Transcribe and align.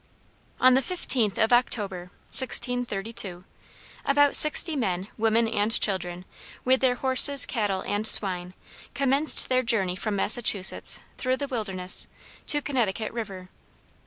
"On 0.59 0.73
the 0.73 0.81
15th 0.81 1.37
of 1.37 1.53
October 1.53 2.09
about 4.03 4.35
sixty 4.35 4.75
men, 4.75 5.07
women, 5.15 5.47
and 5.47 5.79
children, 5.79 6.25
with 6.65 6.79
their 6.81 6.95
horses, 6.95 7.45
cattle, 7.45 7.81
and 7.81 8.07
swine, 8.07 8.55
commenced 8.95 9.47
their 9.47 9.61
journey 9.61 9.95
from 9.95 10.15
Massachusetts, 10.15 11.01
through 11.19 11.37
the 11.37 11.47
wilderness, 11.47 12.07
to 12.47 12.63
Connecticut 12.63 13.13
River. 13.13 13.49